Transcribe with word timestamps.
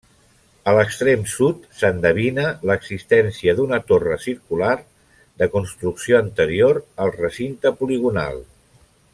A 0.69 0.71
l'extrem 0.75 1.25
sud 1.33 1.67
s'endevina 1.81 2.45
l'existència 2.69 3.55
d'una 3.59 3.79
torre 3.91 4.17
circular 4.25 4.73
de 5.43 5.51
construcció 5.59 6.19
anterior 6.25 6.83
al 7.07 7.17
recinte 7.21 7.77
poligonal. 7.85 8.43